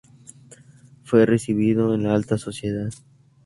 Fue 1.03 1.27
recibido 1.27 1.93
en 1.93 2.01
la 2.01 2.15
alta 2.15 2.35
sociedad. 2.39 2.91